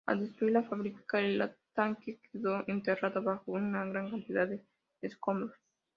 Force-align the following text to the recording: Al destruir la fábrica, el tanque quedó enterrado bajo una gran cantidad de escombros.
Al 0.07 0.19
destruir 0.21 0.53
la 0.53 0.63
fábrica, 0.63 1.19
el 1.19 1.55
tanque 1.75 2.19
quedó 2.33 2.63
enterrado 2.67 3.21
bajo 3.21 3.51
una 3.51 3.85
gran 3.85 4.09
cantidad 4.09 4.47
de 4.47 4.65
escombros. 5.03 5.55